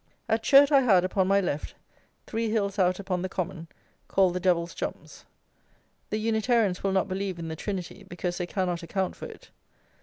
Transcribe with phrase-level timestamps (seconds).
[0.27, 1.75] At Churt I had, upon my left,
[2.25, 3.67] three hills out upon the common,
[4.07, 5.25] called the Devil's Jumps.
[6.09, 9.51] The Unitarians will not believe in the Trinity, because they cannot account for it.